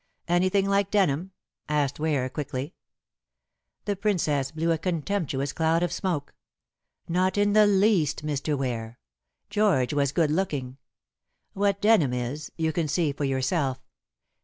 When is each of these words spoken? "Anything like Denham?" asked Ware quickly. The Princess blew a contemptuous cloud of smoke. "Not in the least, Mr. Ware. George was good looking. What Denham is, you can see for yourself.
"Anything 0.27 0.67
like 0.67 0.89
Denham?" 0.89 1.29
asked 1.69 1.99
Ware 1.99 2.27
quickly. 2.27 2.73
The 3.85 3.95
Princess 3.95 4.49
blew 4.49 4.71
a 4.71 4.79
contemptuous 4.79 5.53
cloud 5.53 5.83
of 5.83 5.91
smoke. 5.91 6.33
"Not 7.07 7.37
in 7.37 7.53
the 7.53 7.67
least, 7.67 8.25
Mr. 8.25 8.57
Ware. 8.57 8.97
George 9.51 9.93
was 9.93 10.11
good 10.11 10.31
looking. 10.31 10.77
What 11.53 11.81
Denham 11.81 12.13
is, 12.13 12.51
you 12.57 12.73
can 12.73 12.87
see 12.87 13.11
for 13.13 13.25
yourself. 13.25 13.79